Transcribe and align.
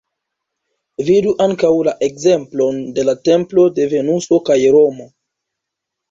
Vidu 1.09 1.33
ankaŭ 1.43 1.69
la 1.87 1.91
ekzemplon 2.07 2.79
de 2.95 3.05
la 3.09 3.15
Templo 3.29 3.65
de 3.75 3.85
Venuso 3.91 4.39
kaj 4.49 4.57
Romo. 4.77 5.07